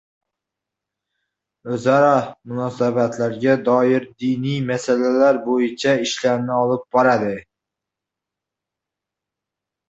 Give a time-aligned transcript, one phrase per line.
[1.73, 2.15] o’zaro
[2.53, 7.37] munosabatlarga doir diniy masalalar bo’yicha ishlarni olib boradi;